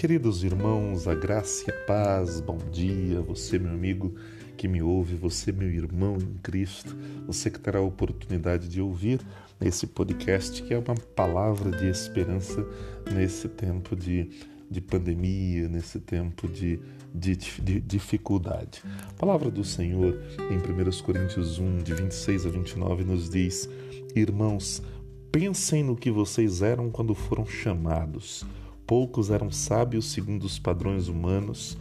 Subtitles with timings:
[0.00, 4.14] Queridos irmãos, a graça e a paz, bom dia, você, meu amigo
[4.56, 6.96] que me ouve, você, meu irmão em Cristo,
[7.26, 9.20] você que terá a oportunidade de ouvir
[9.60, 12.66] nesse podcast, que é uma palavra de esperança
[13.12, 14.30] nesse tempo de,
[14.70, 16.80] de pandemia, nesse tempo de,
[17.14, 18.82] de, de dificuldade.
[19.06, 20.18] A palavra do Senhor,
[20.50, 23.68] em 1 Coríntios 1, de 26 a 29, nos diz:
[24.16, 24.82] Irmãos,
[25.30, 28.46] pensem no que vocês eram quando foram chamados
[28.90, 31.78] Poucos eram sábios segundo os padrões humanos,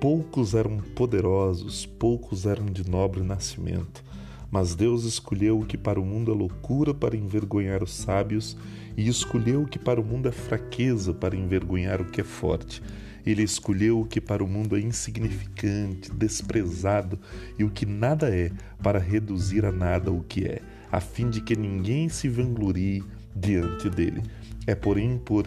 [0.00, 4.02] poucos eram poderosos, poucos eram de nobre nascimento.
[4.50, 8.56] Mas Deus escolheu o que para o mundo é loucura para envergonhar os sábios,
[8.96, 12.82] e escolheu o que para o mundo é fraqueza para envergonhar o que é forte.
[13.24, 17.16] Ele escolheu o que para o mundo é insignificante, desprezado
[17.56, 18.50] e o que nada é,
[18.82, 20.60] para reduzir a nada o que é,
[20.90, 23.04] a fim de que ninguém se vanglorie
[23.36, 24.24] diante dele.
[24.66, 25.46] É, porém, por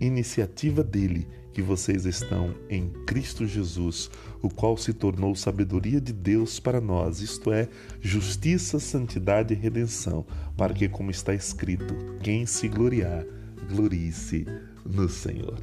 [0.00, 4.10] iniciativa dele que vocês estão em Cristo Jesus,
[4.40, 7.68] o qual se tornou sabedoria de Deus para nós, isto é,
[8.00, 10.24] justiça, santidade e redenção,
[10.56, 13.24] para que, como está escrito, quem se gloriar,
[13.68, 14.46] glorie-se
[14.86, 15.58] no Senhor.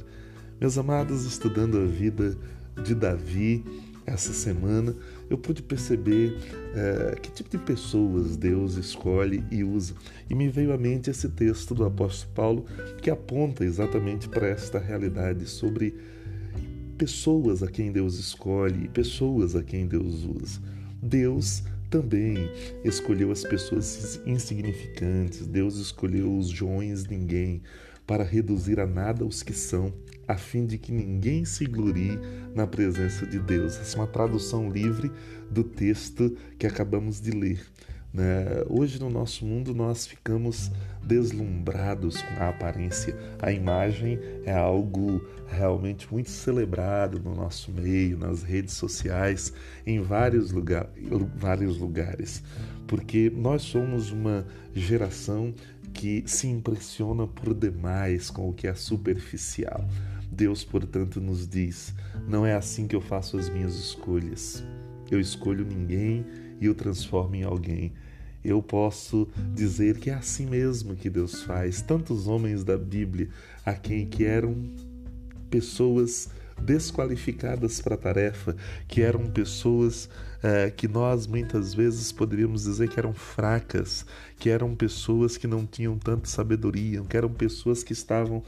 [0.60, 2.36] Meus amados, estudando a vida
[2.84, 3.64] de Davi,
[4.06, 4.94] essa semana
[5.28, 6.38] eu pude perceber
[6.74, 9.94] é, que tipo de pessoas Deus escolhe e usa.
[10.30, 12.66] E me veio à mente esse texto do apóstolo Paulo
[13.02, 15.94] que aponta exatamente para esta realidade sobre
[16.96, 20.60] pessoas a quem Deus escolhe e pessoas a quem Deus usa.
[21.02, 22.50] Deus também
[22.84, 27.62] escolheu as pessoas insignificantes, Deus escolheu os joões ninguém
[28.06, 29.92] para reduzir a nada os que são
[30.28, 32.18] a fim de que ninguém se glorie
[32.54, 33.78] na presença de Deus.
[33.78, 35.10] Essa é uma tradução livre
[35.50, 37.64] do texto que acabamos de ler.
[38.12, 38.64] Né?
[38.68, 40.70] Hoje no nosso mundo nós ficamos
[41.02, 43.14] deslumbrados com a aparência.
[43.40, 49.52] A imagem é algo realmente muito celebrado no nosso meio, nas redes sociais,
[49.86, 50.88] em vários, lugar,
[51.36, 52.42] vários lugares,
[52.86, 55.54] porque nós somos uma geração
[55.96, 59.88] que se impressiona por demais com o que é superficial.
[60.30, 61.94] Deus, portanto, nos diz:
[62.28, 64.62] não é assim que eu faço as minhas escolhas.
[65.10, 66.24] Eu escolho ninguém
[66.60, 67.94] e o transformo em alguém.
[68.44, 71.80] Eu posso dizer que é assim mesmo que Deus faz.
[71.80, 73.30] Tantos homens da Bíblia
[73.64, 74.54] a quem que eram
[75.48, 76.28] pessoas
[76.60, 78.56] desqualificadas para a tarefa,
[78.88, 80.08] que eram pessoas
[80.42, 84.04] é, que nós muitas vezes poderíamos dizer que eram fracas,
[84.38, 88.42] que eram pessoas que não tinham tanta sabedoria, que eram pessoas que estavam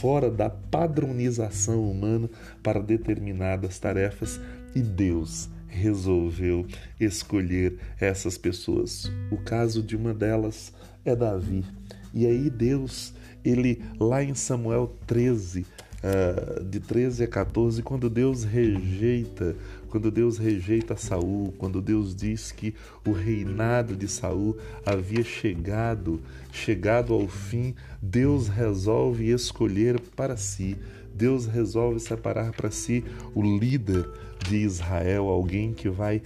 [0.00, 2.28] fora da padronização humana
[2.62, 4.40] para determinadas tarefas
[4.74, 6.66] e Deus resolveu
[7.00, 9.10] escolher essas pessoas.
[9.30, 10.72] O caso de uma delas
[11.04, 11.64] é Davi.
[12.12, 15.64] E aí Deus, ele lá em Samuel 13,
[16.02, 19.56] uh, de 13 a 14, quando Deus rejeita,
[19.88, 22.74] quando Deus rejeita Saul, quando Deus diz que
[23.06, 26.20] o reinado de Saul havia chegado,
[26.52, 30.76] chegado ao fim, Deus resolve escolher para si,
[31.14, 33.04] Deus resolve separar para si
[33.34, 34.08] o líder
[34.48, 36.20] de Israel, alguém que vai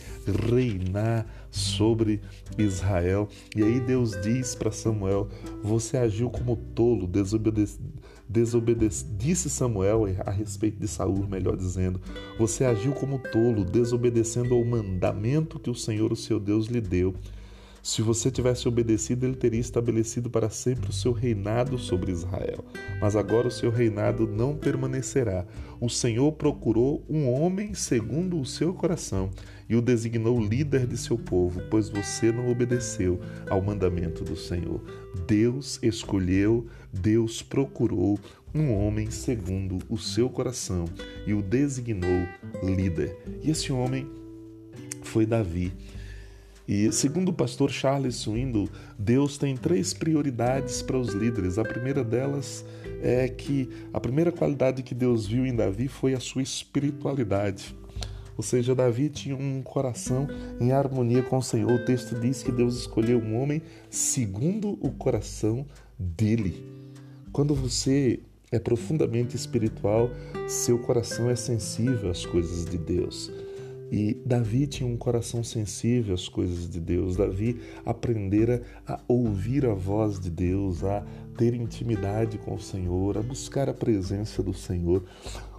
[0.48, 2.20] reinar sobre
[2.56, 3.28] Israel.
[3.54, 5.28] E aí Deus diz para Samuel:
[5.62, 7.92] Você agiu como tolo, desobedecendo
[8.28, 12.00] disse Samuel a respeito de Saul, melhor dizendo,
[12.38, 17.14] você agiu como tolo, desobedecendo ao mandamento que o Senhor, o seu Deus, lhe deu.
[17.86, 22.64] Se você tivesse obedecido, ele teria estabelecido para sempre o seu reinado sobre Israel.
[23.00, 25.46] Mas agora o seu reinado não permanecerá.
[25.80, 29.30] O Senhor procurou um homem segundo o seu coração
[29.68, 34.82] e o designou líder de seu povo, pois você não obedeceu ao mandamento do Senhor.
[35.24, 38.18] Deus escolheu, Deus procurou
[38.52, 40.86] um homem segundo o seu coração
[41.24, 42.26] e o designou
[42.64, 43.16] líder.
[43.44, 44.10] E esse homem
[45.04, 45.72] foi Davi.
[46.68, 48.68] E segundo o pastor Charles Swindoll,
[48.98, 51.58] Deus tem três prioridades para os líderes.
[51.58, 52.64] A primeira delas
[53.00, 57.76] é que a primeira qualidade que Deus viu em Davi foi a sua espiritualidade.
[58.36, 60.26] Ou seja, Davi tinha um coração
[60.60, 61.70] em harmonia com o Senhor.
[61.70, 65.64] O texto diz que Deus escolheu um homem segundo o coração
[65.98, 66.62] dele.
[67.32, 68.20] Quando você
[68.52, 70.10] é profundamente espiritual,
[70.48, 73.30] seu coração é sensível às coisas de Deus.
[73.90, 77.16] E Davi tinha um coração sensível às coisas de Deus.
[77.16, 81.04] Davi aprendera a ouvir a voz de Deus, a
[81.36, 85.04] ter intimidade com o Senhor, a buscar a presença do Senhor.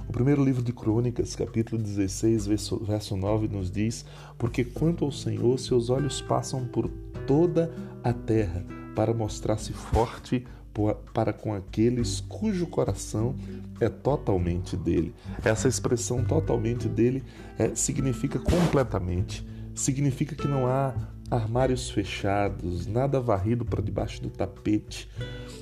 [0.07, 4.05] O primeiro livro de Crônicas, capítulo 16, verso 9, nos diz:
[4.37, 6.89] Porque quanto ao Senhor, seus olhos passam por
[7.25, 8.65] toda a terra
[8.95, 10.45] para mostrar-se forte
[11.13, 13.35] para com aqueles cujo coração
[13.79, 15.13] é totalmente dele.
[15.43, 17.23] Essa expressão totalmente dele
[17.57, 19.45] é, significa completamente,
[19.75, 20.93] significa que não há
[21.29, 25.09] armários fechados, nada varrido para debaixo do tapete,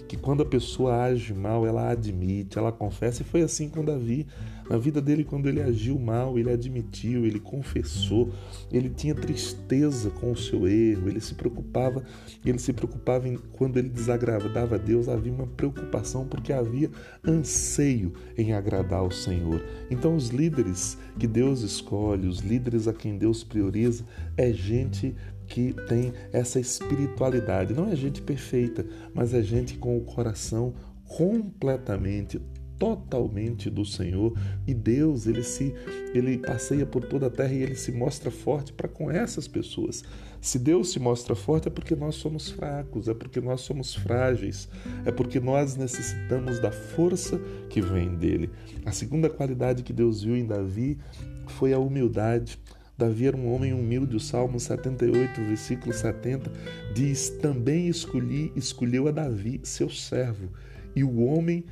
[0.08, 4.28] que quando a pessoa age mal, ela admite, ela confessa, e foi assim com Davi.
[4.70, 8.32] Na vida dele, quando ele agiu mal, ele admitiu, ele confessou,
[8.72, 12.04] ele tinha tristeza com o seu erro, ele se preocupava,
[12.44, 16.90] ele se preocupava em, quando ele desagradava a Deus, havia uma preocupação porque havia
[17.24, 19.64] anseio em agradar ao Senhor.
[19.92, 24.04] Então, os líderes que Deus escolhe, os líderes a quem Deus prioriza,
[24.36, 25.16] é gente
[25.48, 27.74] que tem essa espiritualidade.
[27.74, 30.74] Não é gente perfeita, mas é gente com o coração
[31.08, 32.42] completamente
[32.78, 34.38] totalmente do Senhor
[34.68, 35.74] e Deus ele se
[36.14, 40.04] ele passeia por toda a terra e ele se mostra forte para com essas pessoas.
[40.42, 44.70] Se Deus se mostra forte é porque nós somos fracos, é porque nós somos frágeis,
[45.06, 47.40] é porque nós necessitamos da força
[47.70, 48.50] que vem dele.
[48.86, 51.00] A segunda qualidade que Deus viu em Davi
[51.48, 52.60] foi a humildade.
[52.98, 56.52] Davi era um homem humilde, o Salmo 78, versículo 70,
[56.94, 60.50] diz: Também escolhi, escolheu a Davi, seu servo,
[60.96, 61.66] e o homem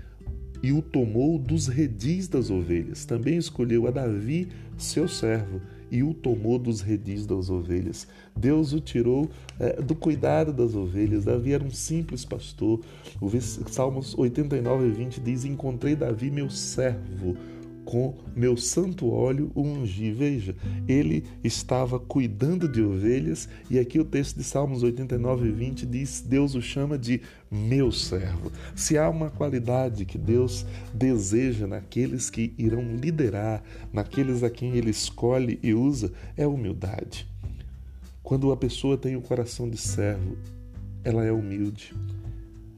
[0.62, 3.04] e o tomou dos redis das ovelhas.
[3.04, 4.48] Também escolheu a Davi,
[4.78, 5.62] seu servo,
[5.92, 8.08] e o tomou dos redis das ovelhas.
[8.36, 9.30] Deus o tirou
[9.60, 11.26] é, do cuidado das ovelhas.
[11.26, 12.80] Davi era um simples pastor.
[13.22, 13.30] O
[13.70, 17.38] Salmos 89, 20 diz: Encontrei Davi, meu servo
[17.86, 20.12] com meu santo óleo o ungi.
[20.12, 20.56] Veja,
[20.88, 26.56] ele estava cuidando de ovelhas e aqui o texto de Salmos 89 20 diz: Deus
[26.56, 27.22] o chama de
[27.52, 28.52] meu servo.
[28.76, 34.90] Se há uma qualidade que Deus deseja naqueles que irão liderar, naqueles a quem ele
[34.90, 37.28] escolhe e usa, é humildade.
[38.24, 40.38] Quando a pessoa tem o coração de servo,
[41.04, 41.94] ela é humilde.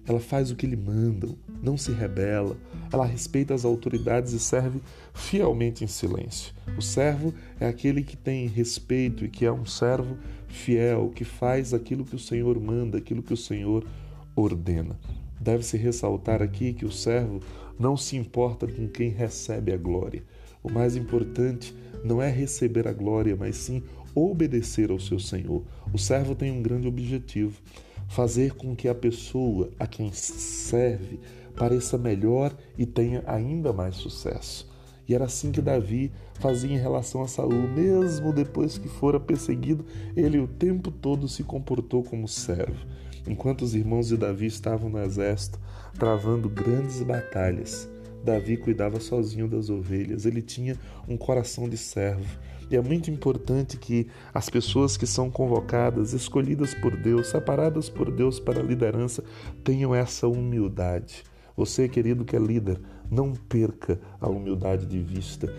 [0.07, 2.57] Ela faz o que lhe mandam, não se rebela,
[2.95, 4.81] ela respeita as autoridades e serve
[5.13, 6.53] fielmente em silêncio.
[6.77, 11.73] O servo é aquele que tem respeito e que é um servo fiel, que faz
[11.73, 13.85] aquilo que o Senhor manda, aquilo que o Senhor
[14.33, 14.97] ordena.
[15.39, 17.41] Deve-se ressaltar aqui que o servo
[17.77, 20.23] não se importa com quem recebe a glória.
[20.63, 23.83] O mais importante não é receber a glória, mas sim
[24.15, 25.61] obedecer ao seu Senhor.
[25.93, 27.59] O servo tem um grande objetivo:
[28.07, 31.19] fazer com que a pessoa a quem serve
[31.55, 34.69] pareça melhor e tenha ainda mais sucesso.
[35.07, 39.85] E era assim que Davi fazia em relação a Saul, mesmo depois que fora perseguido,
[40.15, 42.85] ele o tempo todo se comportou como servo.
[43.27, 45.59] Enquanto os irmãos de Davi estavam no exército,
[45.97, 47.89] travando grandes batalhas,
[48.23, 50.75] Davi cuidava sozinho das ovelhas, ele tinha
[51.07, 52.39] um coração de servo.
[52.69, 58.11] E é muito importante que as pessoas que são convocadas, escolhidas por Deus, separadas por
[58.11, 59.23] Deus para a liderança,
[59.63, 61.23] tenham essa humildade
[61.55, 62.79] você, querido que é líder,
[63.09, 65.51] não perca a humildade de vista.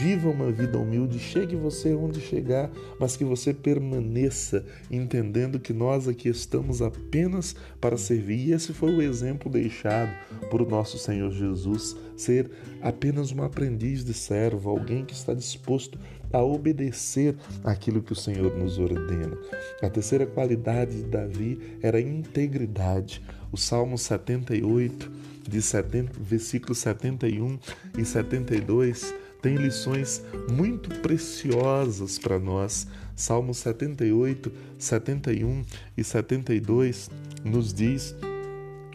[0.00, 6.08] Viva uma vida humilde, chegue você onde chegar, mas que você permaneça entendendo que nós
[6.08, 8.48] aqui estamos apenas para servir.
[8.48, 10.10] E esse foi o exemplo deixado
[10.50, 12.50] por o nosso Senhor Jesus, ser
[12.82, 15.98] apenas um aprendiz de servo, alguém que está disposto
[16.32, 19.38] a obedecer aquilo que o Senhor nos ordena.
[19.80, 23.22] A terceira qualidade de Davi era integridade.
[23.52, 25.10] O Salmo 78,
[25.48, 27.58] de 70, versículos 71
[27.96, 32.86] e 72, tem lições muito preciosas para nós.
[33.14, 35.62] Salmo 78, 71
[35.96, 37.10] e 72
[37.44, 38.14] nos diz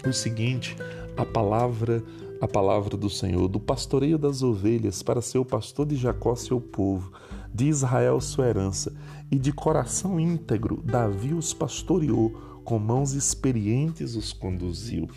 [0.05, 0.75] o seguinte:
[1.15, 2.03] a palavra
[2.41, 6.61] a palavra do Senhor, do pastoreio das ovelhas para ser o pastor de Jacó, seu
[6.61, 7.11] povo,
[7.53, 8.93] de Israel, sua herança,
[9.29, 12.31] e de coração íntegro, Davi os pastoreou,
[12.63, 15.09] com mãos experientes os conduziu.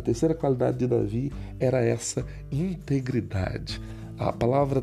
[0.00, 3.78] A terceira qualidade de Davi era essa integridade.
[4.18, 4.82] A palavra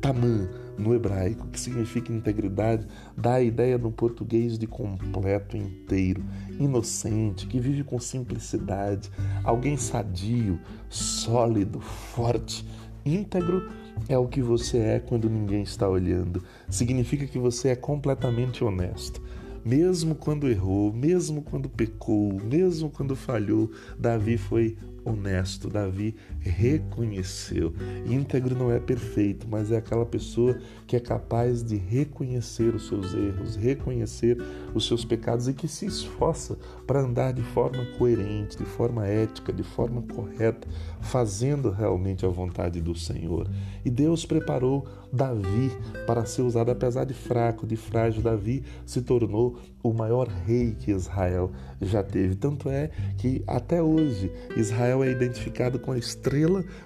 [0.00, 0.48] tamã
[0.78, 6.24] no hebraico, que significa integridade, dá a ideia no português de completo, inteiro,
[6.58, 9.10] inocente, que vive com simplicidade,
[9.44, 12.66] alguém sadio, sólido, forte,
[13.04, 13.70] íntegro
[14.08, 16.42] é o que você é quando ninguém está olhando.
[16.70, 19.20] Significa que você é completamente honesto.
[19.68, 25.68] Mesmo quando errou, mesmo quando pecou, mesmo quando falhou, Davi foi honesto.
[25.68, 27.72] Davi reconheceu.
[28.06, 33.14] Íntegro não é perfeito, mas é aquela pessoa que é capaz de reconhecer os seus
[33.14, 34.38] erros, reconhecer
[34.74, 39.52] os seus pecados e que se esforça para andar de forma coerente, de forma ética,
[39.52, 40.66] de forma correta,
[41.00, 43.48] fazendo realmente a vontade do Senhor.
[43.84, 45.70] E Deus preparou Davi
[46.06, 48.22] para ser usado, apesar de fraco, de frágil.
[48.22, 52.34] Davi se tornou o maior rei que Israel já teve.
[52.34, 56.27] Tanto é que até hoje Israel é identificado com a estrela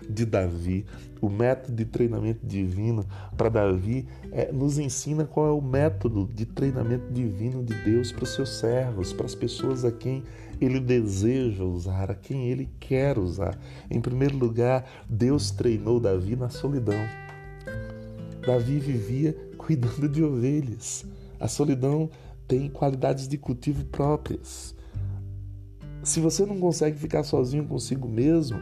[0.08, 0.84] de Davi.
[1.20, 3.06] O método de treinamento divino
[3.36, 8.24] para Davi é, nos ensina qual é o método de treinamento divino de Deus para
[8.24, 10.24] os seus servos, para as pessoas a quem
[10.60, 13.58] ele deseja usar, a quem ele quer usar.
[13.90, 17.00] Em primeiro lugar, Deus treinou Davi na solidão.
[18.44, 21.04] Davi vivia cuidando de ovelhas.
[21.38, 22.10] A solidão
[22.48, 24.74] tem qualidades de cultivo próprias.
[26.02, 28.58] Se você não consegue ficar sozinho consigo mesmo,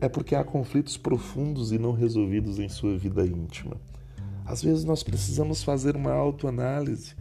[0.00, 3.76] é porque há conflitos profundos e não resolvidos em sua vida íntima.
[4.44, 7.14] Às vezes nós precisamos fazer uma autoanálise.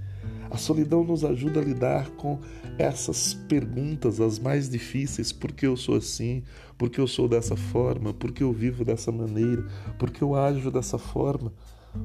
[0.50, 2.39] A solidão nos ajuda a lidar com
[2.77, 6.44] essas perguntas, as mais difíceis: por que eu sou assim?
[6.77, 8.13] Por que eu sou dessa forma?
[8.13, 9.65] Por que eu vivo dessa maneira?
[9.98, 11.51] Por que eu ajo dessa forma?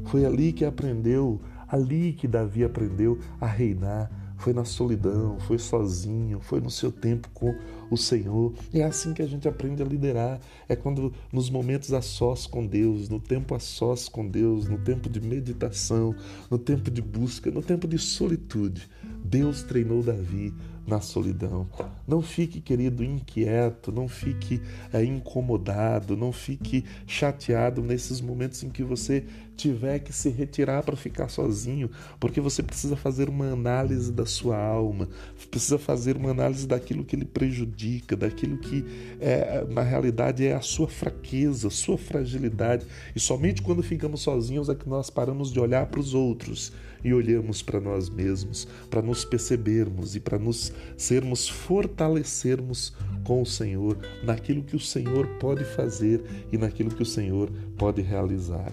[0.05, 4.11] Foi ali que aprendeu, ali que Davi aprendeu a reinar.
[4.41, 7.55] Foi na solidão, foi sozinho, foi no seu tempo com
[7.91, 8.55] o Senhor.
[8.73, 10.41] E é assim que a gente aprende a liderar.
[10.67, 14.79] É quando nos momentos a sós com Deus, no tempo a sós com Deus, no
[14.79, 16.15] tempo de meditação,
[16.51, 18.89] no tempo de busca, no tempo de solitude.
[19.25, 20.53] Deus treinou Davi
[20.87, 21.69] na solidão.
[22.07, 24.61] Não fique, querido, inquieto, não fique
[24.93, 29.25] é, incomodado, não fique chateado nesses momentos em que você
[29.57, 34.57] tiver que se retirar para ficar sozinho, porque você precisa fazer uma análise da sua
[34.57, 35.09] alma,
[35.51, 38.85] precisa fazer uma análise daquilo que lhe prejudica, daquilo que
[39.21, 42.87] é, na realidade é a sua fraqueza, a sua fragilidade.
[43.15, 46.73] E somente quando ficamos sozinhos é que nós paramos de olhar para os outros
[47.05, 52.93] e olhamos para nós mesmos, para nos percebermos e para nos sermos fortalecermos
[53.25, 58.03] com o Senhor naquilo que o Senhor pode fazer e naquilo que o Senhor pode
[58.03, 58.73] realizar.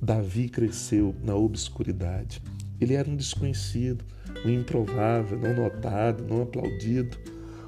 [0.00, 2.42] Davi cresceu na obscuridade.
[2.80, 4.04] Ele era um desconhecido,
[4.44, 7.16] um improvável, não notado, não aplaudido.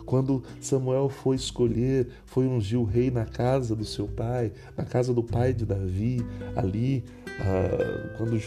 [0.04, 5.12] Quando Samuel foi escolher, foi ungir o rei na casa do seu pai, na casa
[5.12, 6.24] do pai de Davi,
[6.56, 7.04] ali,
[7.40, 8.38] ah, quando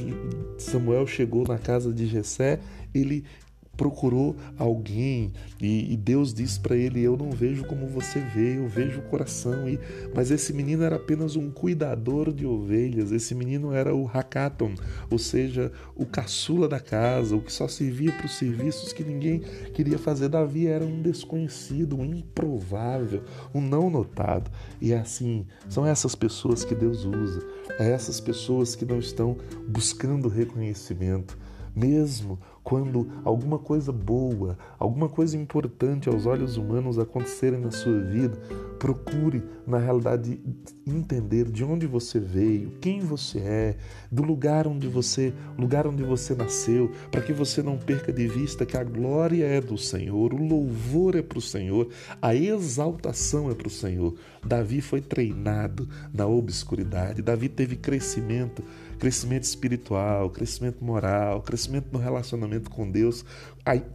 [0.57, 2.59] Samuel chegou na casa de Jessé,
[2.93, 3.25] ele
[3.75, 8.67] procurou alguém e, e Deus disse para ele: Eu não vejo como você vê, eu
[8.67, 9.67] vejo o coração.
[9.67, 9.79] E,
[10.13, 14.75] mas esse menino era apenas um cuidador de ovelhas, esse menino era o hackathon,
[15.09, 19.39] ou seja, o caçula da casa, o que só servia para os serviços que ninguém
[19.73, 20.29] queria fazer.
[20.29, 23.23] Davi era um desconhecido, um improvável,
[23.53, 24.51] um não notado.
[24.79, 27.45] E é assim, são essas pessoas que Deus usa,
[27.79, 29.37] é essas pessoas que não estão
[29.67, 31.37] buscando reconhecimento
[31.75, 38.37] mesmo quando alguma coisa boa, alguma coisa importante aos olhos humanos acontecerem na sua vida,
[38.77, 40.39] procure, na realidade,
[40.85, 43.77] entender de onde você veio, quem você é,
[44.11, 48.65] do lugar onde você, lugar onde você nasceu, para que você não perca de vista
[48.65, 51.89] que a glória é do Senhor, o louvor é para o Senhor,
[52.21, 54.15] a exaltação é para o Senhor.
[54.43, 58.63] Davi foi treinado na obscuridade, Davi teve crescimento
[59.01, 63.25] crescimento espiritual, crescimento moral, crescimento no relacionamento com Deus,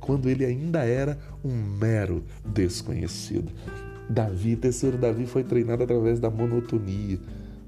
[0.01, 3.53] quando ele ainda era um mero desconhecido.
[4.11, 7.21] Davi, terceiro Davi, foi treinado através da monotonia,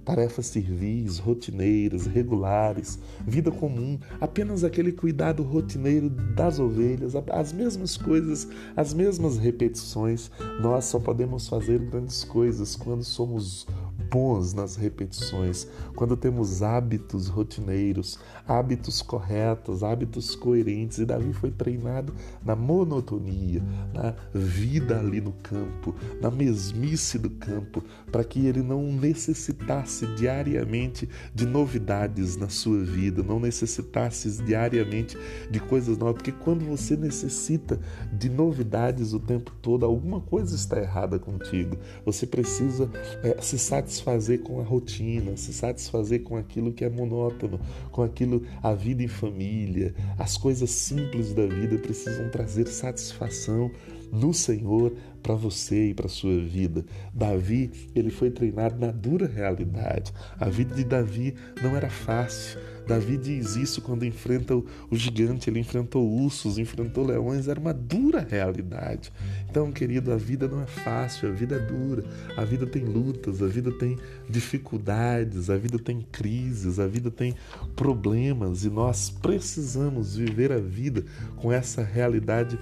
[0.04, 8.48] tarefas servis, rotineiras, regulares, vida comum, apenas aquele cuidado rotineiro das ovelhas, as mesmas coisas,
[8.74, 10.28] as mesmas repetições.
[10.60, 13.64] Nós só podemos fazer grandes coisas quando somos
[14.10, 20.98] bons nas repetições, quando temos hábitos rotineiros, hábitos corretos, hábitos coerentes.
[20.98, 23.62] E Davi foi treinado na monotonia,
[23.92, 31.08] na vida ali no campo, na mesmice do campo, para que ele não necessitasse diariamente
[31.34, 35.16] de novidades na sua vida, não necessitasse diariamente
[35.50, 37.78] de coisas novas, porque quando você necessita
[38.12, 41.76] de novidades o tempo todo, alguma coisa está errada contigo.
[42.04, 42.90] Você precisa
[43.22, 48.02] é, se satisfazer satisfazer com a rotina, se satisfazer com aquilo que é monótono, com
[48.02, 53.70] aquilo, a vida em família, as coisas simples da vida precisam trazer satisfação
[54.12, 56.84] no Senhor para você e para sua vida.
[57.12, 60.12] Davi, ele foi treinado na dura realidade.
[60.38, 62.58] A vida de Davi não era fácil.
[62.88, 68.26] Davi diz isso quando enfrenta o, gigante, ele enfrentou ursos, enfrentou leões, era uma dura
[68.28, 69.12] realidade.
[69.48, 72.02] Então, querido, a vida não é fácil, a vida é dura,
[72.34, 73.98] a vida tem lutas, a vida tem
[74.28, 77.34] dificuldades, a vida tem crises, a vida tem
[77.76, 81.04] problemas e nós precisamos viver a vida
[81.36, 82.58] com essa realidade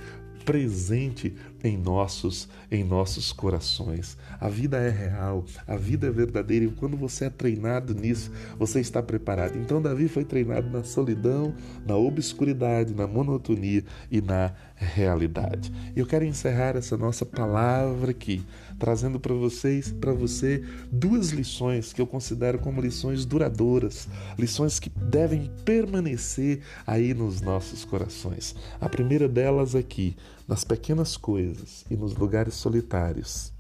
[0.47, 4.17] presente em nossos em nossos corações.
[4.41, 8.81] A vida é real, a vida é verdadeira e quando você é treinado nisso, você
[8.81, 9.59] está preparado.
[9.59, 11.53] Então Davi foi treinado na solidão,
[11.85, 15.73] na obscuridade, na monotonia e na realidade.
[15.97, 18.45] Eu quero encerrar essa nossa palavra aqui,
[18.79, 24.91] trazendo para vocês, para você, duas lições que eu considero como lições duradouras, lições que
[24.91, 28.55] devem permanecer aí nos nossos corações.
[28.81, 30.17] A primeira delas aqui,
[30.47, 33.53] nas pequenas coisas e nos lugares solitários,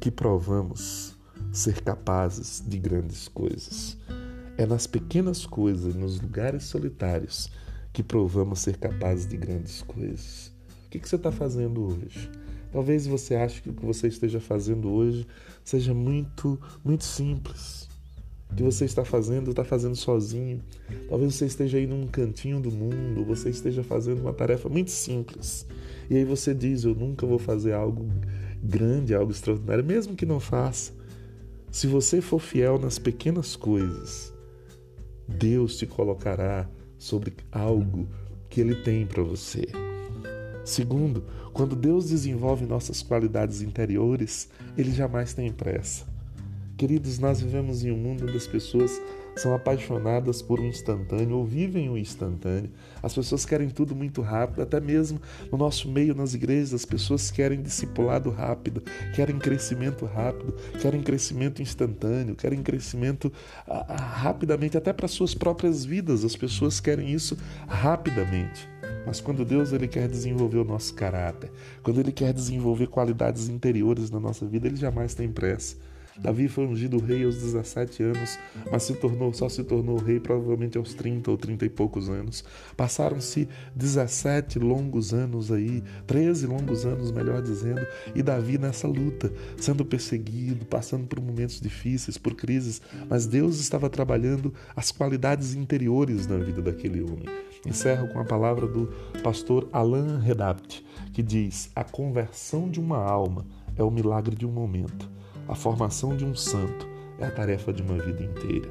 [0.00, 1.16] que provamos
[1.52, 3.96] ser capazes de grandes coisas.
[4.56, 7.50] É nas pequenas coisas, nos lugares solitários,
[7.92, 10.52] que provamos ser capazes de grandes coisas.
[10.86, 12.30] O que, você está fazendo hoje?
[12.70, 15.26] Talvez você ache que o que você esteja fazendo hoje
[15.64, 17.88] seja muito, muito simples.
[18.50, 20.62] O que você está fazendo, está fazendo sozinho.
[21.08, 25.66] Talvez você esteja aí num cantinho do mundo, você esteja fazendo uma tarefa muito simples.
[26.08, 28.06] E aí você diz: Eu nunca vou fazer algo
[28.62, 30.92] grande, algo extraordinário, mesmo que não faça.
[31.70, 34.32] Se você for fiel nas pequenas coisas,
[35.26, 38.08] Deus te colocará sobre algo
[38.48, 39.87] que Ele tem para você.
[40.68, 46.04] Segundo, quando Deus desenvolve nossas qualidades interiores, Ele jamais tem pressa.
[46.76, 49.00] Queridos, nós vivemos em um mundo onde as pessoas
[49.34, 52.70] são apaixonadas por um instantâneo ou vivem o um instantâneo.
[53.02, 55.18] As pessoas querem tudo muito rápido, até mesmo
[55.50, 58.82] no nosso meio, nas igrejas, as pessoas querem discipulado rápido,
[59.14, 63.32] querem crescimento rápido, querem crescimento instantâneo, querem crescimento
[63.66, 66.26] ah, ah, rapidamente, até para suas próprias vidas.
[66.26, 68.68] As pessoas querem isso rapidamente.
[69.06, 71.50] Mas quando Deus ele quer desenvolver o nosso caráter,
[71.82, 75.76] quando ele quer desenvolver qualidades interiores na nossa vida, ele jamais tem pressa.
[76.20, 78.38] Davi foi ungido rei aos 17 anos,
[78.70, 82.44] mas se tornou, só se tornou rei provavelmente aos 30 ou 30 e poucos anos.
[82.76, 89.84] Passaram-se 17 longos anos aí, 13 longos anos, melhor dizendo, e Davi nessa luta, sendo
[89.84, 96.36] perseguido, passando por momentos difíceis, por crises, mas Deus estava trabalhando as qualidades interiores na
[96.36, 97.26] vida daquele homem.
[97.66, 103.46] Encerro com a palavra do pastor Alain Redapt, que diz: A conversão de uma alma
[103.76, 106.86] é o milagre de um momento a formação de um santo
[107.18, 108.68] é a tarefa de uma vida inteira.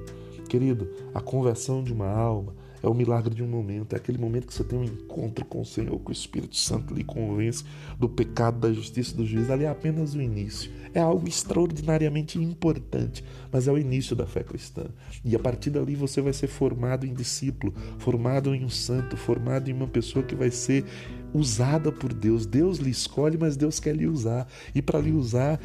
[0.48, 4.48] Querido, a conversão de uma alma é o milagre de um momento, é aquele momento
[4.48, 7.64] que você tem um encontro com o Senhor, que o Espírito Santo lhe convence
[8.00, 9.52] do pecado, da justiça, do juízo.
[9.52, 10.72] Ali é apenas o início.
[10.94, 14.86] É algo extraordinariamente importante, mas é o início da fé cristã.
[15.26, 19.70] E a partir dali você vai ser formado em discípulo, formado em um santo, formado
[19.70, 20.86] em uma pessoa que vai ser
[21.34, 22.46] usada por Deus.
[22.46, 24.48] Deus lhe escolhe, mas Deus quer lhe usar.
[24.74, 25.60] E para lhe usar,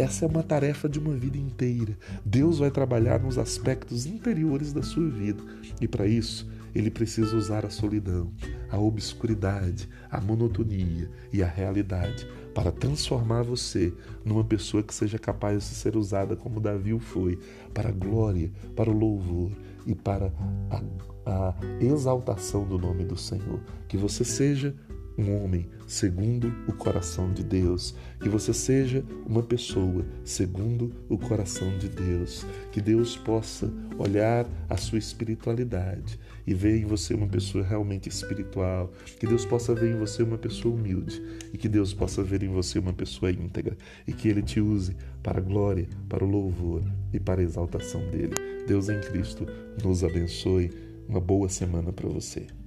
[0.00, 1.96] essa é uma tarefa de uma vida inteira.
[2.24, 5.42] Deus vai trabalhar nos aspectos interiores da sua vida
[5.80, 8.30] e para isso ele precisa usar a solidão,
[8.70, 13.92] a obscuridade, a monotonia e a realidade para transformar você
[14.24, 17.38] numa pessoa que seja capaz de ser usada como Davi foi,
[17.72, 19.50] para a glória, para o louvor
[19.86, 20.32] e para
[20.70, 20.82] a,
[21.26, 23.60] a exaltação do nome do Senhor.
[23.88, 24.74] Que você seja
[25.20, 31.76] um homem segundo o coração de Deus, que você seja uma pessoa segundo o coração
[31.78, 37.62] de Deus, que Deus possa olhar a sua espiritualidade e ver em você uma pessoa
[37.62, 42.22] realmente espiritual, que Deus possa ver em você uma pessoa humilde e que Deus possa
[42.22, 46.24] ver em você uma pessoa íntegra e que Ele te use para a glória, para
[46.24, 48.34] o louvor e para a exaltação dele.
[48.66, 49.46] Deus em Cristo
[49.82, 50.70] nos abençoe.
[51.08, 52.59] Uma boa semana para você.